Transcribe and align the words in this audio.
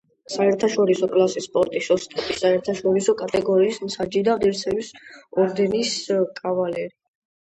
საერთაშორისო 0.33 1.07
კლასის 1.09 1.47
სპორტის 1.49 1.89
ოსტატი, 1.95 2.37
საერთაშორისო 2.39 3.13
კატეგორიის 3.19 3.77
მსაჯი 3.89 4.23
და 4.29 4.35
ღირსების 4.45 4.89
ორდენის 5.43 5.93
კავალერი. 6.43 6.91